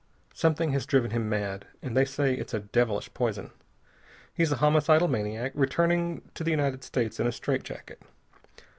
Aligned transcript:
Something 0.33 0.71
has 0.71 0.87
driven 0.87 1.11
him 1.11 1.29
mad, 1.29 1.65
and 1.83 1.95
they 1.95 2.05
say 2.05 2.33
it's 2.33 2.55
a 2.55 2.59
devilish 2.59 3.13
poison. 3.13 3.51
He's 4.33 4.51
a 4.51 4.55
homicidal 4.55 5.07
maniac, 5.07 5.51
returning 5.53 6.23
to 6.33 6.43
the 6.43 6.49
United 6.49 6.83
States 6.83 7.19
in 7.19 7.27
a 7.27 7.31
straight 7.31 7.61
jacket. 7.61 8.01